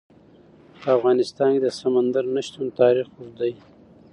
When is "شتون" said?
2.47-2.67